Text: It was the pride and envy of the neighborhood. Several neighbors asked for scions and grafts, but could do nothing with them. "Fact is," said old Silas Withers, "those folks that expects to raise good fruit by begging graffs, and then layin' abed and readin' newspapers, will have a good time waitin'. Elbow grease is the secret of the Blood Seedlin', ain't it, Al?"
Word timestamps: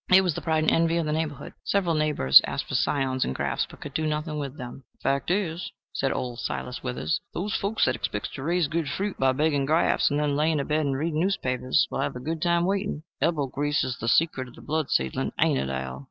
It 0.11 0.21
was 0.21 0.33
the 0.33 0.41
pride 0.41 0.63
and 0.63 0.71
envy 0.71 0.97
of 0.97 1.05
the 1.05 1.11
neighborhood. 1.11 1.53
Several 1.63 1.93
neighbors 1.93 2.41
asked 2.45 2.65
for 2.65 2.73
scions 2.73 3.23
and 3.23 3.35
grafts, 3.35 3.67
but 3.69 3.81
could 3.81 3.93
do 3.93 4.07
nothing 4.07 4.39
with 4.39 4.57
them. 4.57 4.83
"Fact 5.03 5.29
is," 5.29 5.71
said 5.93 6.11
old 6.11 6.39
Silas 6.39 6.81
Withers, 6.81 7.21
"those 7.35 7.53
folks 7.55 7.85
that 7.85 7.95
expects 7.95 8.29
to 8.31 8.41
raise 8.41 8.67
good 8.67 8.89
fruit 8.89 9.15
by 9.19 9.31
begging 9.31 9.65
graffs, 9.67 10.09
and 10.09 10.19
then 10.19 10.35
layin' 10.35 10.59
abed 10.59 10.87
and 10.87 10.97
readin' 10.97 11.19
newspapers, 11.19 11.87
will 11.91 12.01
have 12.01 12.15
a 12.15 12.19
good 12.19 12.41
time 12.41 12.65
waitin'. 12.65 13.03
Elbow 13.21 13.45
grease 13.45 13.83
is 13.83 13.95
the 13.99 14.07
secret 14.07 14.47
of 14.47 14.55
the 14.55 14.61
Blood 14.63 14.87
Seedlin', 14.89 15.33
ain't 15.39 15.59
it, 15.59 15.69
Al?" 15.69 15.99